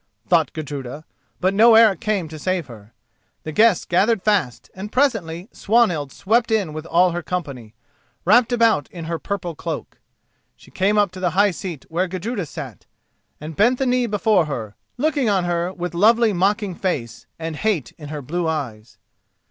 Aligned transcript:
thought 0.27 0.51
Gudruda; 0.53 1.05
but 1.39 1.53
no 1.53 1.75
Eric 1.75 1.99
came 1.99 2.27
to 2.27 2.39
save 2.39 2.65
her. 2.65 2.91
The 3.43 3.51
guests 3.51 3.85
gathered 3.85 4.23
fast, 4.23 4.71
and 4.73 4.91
presently 4.91 5.47
Swanhild 5.51 6.11
swept 6.11 6.49
in 6.49 6.73
with 6.73 6.87
all 6.87 7.11
her 7.11 7.21
company, 7.21 7.75
wrapped 8.25 8.51
about 8.51 8.89
in 8.89 9.05
her 9.05 9.19
purple 9.19 9.53
cloak. 9.53 9.99
She 10.55 10.71
came 10.71 10.97
up 10.97 11.11
to 11.11 11.19
the 11.19 11.29
high 11.37 11.51
seat 11.51 11.85
where 11.87 12.07
Gudruda 12.07 12.47
sat, 12.47 12.87
and 13.39 13.55
bent 13.55 13.77
the 13.77 13.85
knee 13.85 14.07
before 14.07 14.45
her, 14.45 14.75
looking 14.97 15.29
on 15.29 15.43
her 15.43 15.71
with 15.71 15.93
lovely 15.93 16.33
mocking 16.33 16.73
face 16.73 17.27
and 17.37 17.55
hate 17.57 17.91
in 17.99 18.07
her 18.09 18.23
blue 18.23 18.47
eyes. 18.47 18.97